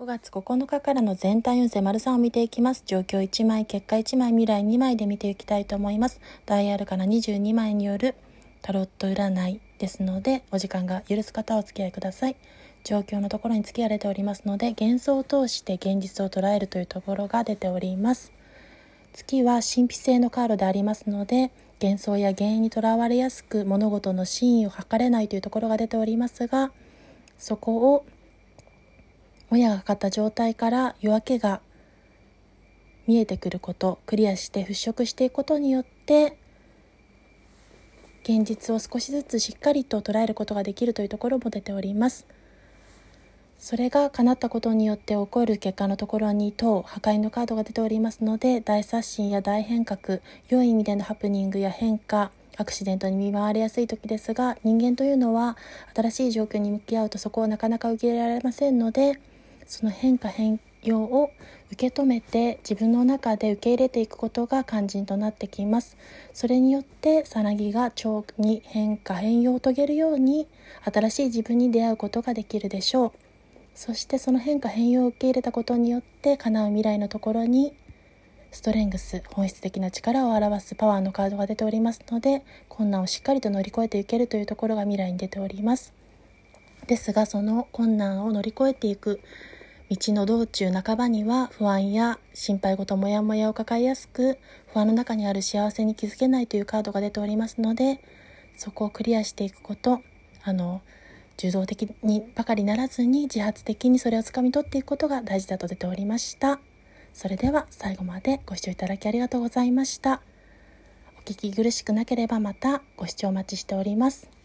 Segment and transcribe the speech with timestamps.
[0.00, 2.82] 5月9日からの全体運勢丸3を見ていきます。
[2.86, 6.22] 状況1枚、結果1枚、未来2枚で見ていきたいと思います。
[6.46, 8.14] ダイヤルから22枚による
[8.62, 12.36] タロット占いですので、お時間が許す方はお付き合いください。
[12.82, 18.32] 状況のところに付き合われておりますので、幻想を通して現実を捉えるというところが出ております。
[19.12, 26.72] 月は神秘性のカードでありますので、幻想や原因にとらわれやすく物事の真意を測れないというところが出ておりますが、
[27.36, 28.06] そこを
[29.50, 31.60] もやがかかった状態から夜明けが
[33.06, 36.38] 見えてくることクリアして払拭していくことによって
[38.22, 42.26] 現実を少しずつしっかりと捉えることができるというところも出ております。
[43.58, 55.58] それが叶ったことによって起こる結果のところに等破壊のカードが出ておりますので大刷新や大変革良い意味でのハプニングや変化アクシデントに見舞われやすい時ですが人間というのは
[55.94, 59.20] 新しい状況に向き合うとそこをなかなか受け入れられませんので
[59.70, 61.30] その変化変容を
[61.70, 65.96] 受け止めて自分の中で受け入れていくことが肝心となってきます。
[66.34, 70.48] それによってさなぎが蝶に変化変容を遂げるように
[70.92, 73.12] 新しい自分に出会うことができるでしょう。
[73.76, 77.72] そしてその変化変容を受け入れたことによって叶う未来のところに
[78.50, 85.92] ストレングス本質的な力を表すパワーのカードが出ておりますので困難をしっかりと乗り越えていけるというところが未来に出ております。
[86.88, 89.20] ですがその困難を乗り越えていく
[89.90, 94.38] 道の道中半ばには不安や心配事もやもやを抱えやすく
[94.72, 98.00] 不安の中にある幸せに気づけないというカードが出ておりますので
[98.56, 100.00] そこをクリアしていくこと
[100.44, 100.80] あの
[101.38, 106.60] 受動的にばかりならずに自発的にそれをつかみ取っていくことが大事だと出ておりました。
[107.14, 110.20] それでは最後までご視聴いただきありがとうございました。
[111.18, 114.39] お聞き苦しくなければまたご視聴お待ちしております。